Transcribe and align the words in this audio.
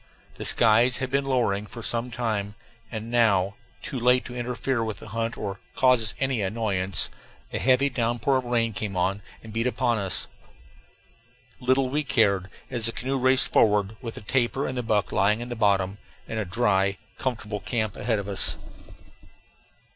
The 0.33 0.45
skies 0.45 0.97
had 0.97 1.11
been 1.11 1.25
lowering 1.25 1.67
for 1.67 1.83
some 1.83 2.09
time, 2.09 2.55
and 2.91 3.11
now 3.11 3.53
too 3.83 3.99
late 3.99 4.25
to 4.25 4.35
interfere 4.35 4.83
with 4.83 4.97
the 4.97 5.09
hunt 5.09 5.37
or 5.37 5.59
cause 5.75 6.01
us 6.01 6.15
any 6.19 6.41
annoyance 6.41 7.11
a 7.53 7.59
heavy 7.59 7.87
downpour 7.87 8.37
of 8.37 8.45
rain 8.45 8.73
came 8.73 8.97
on 8.97 9.21
and 9.43 9.53
beat 9.53 9.67
upon 9.67 9.99
us. 9.99 10.25
Little 11.59 11.87
we 11.89 12.03
cared, 12.03 12.49
as 12.71 12.87
the 12.87 12.91
canoe 12.91 13.19
raced 13.19 13.53
forward, 13.53 13.95
with 14.01 14.15
the 14.15 14.21
tapir 14.21 14.65
and 14.65 14.75
the 14.75 14.81
buck 14.81 15.11
lying 15.11 15.39
in 15.39 15.49
the 15.49 15.55
bottom, 15.55 15.99
and 16.27 16.39
a 16.39 16.45
dry, 16.45 16.97
comfortable 17.19 17.59
camp 17.59 17.95
ahead 17.95 18.17
of 18.17 18.27
us. 18.27 18.57